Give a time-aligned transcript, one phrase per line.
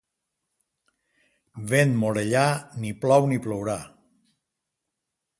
[1.73, 2.45] Vent morellà,
[2.85, 3.75] ni plou ni plourà.